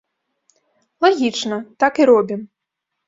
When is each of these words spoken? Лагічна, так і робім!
Лагічна, 1.05 1.61
так 1.85 1.93
і 2.05 2.11
робім! 2.11 2.41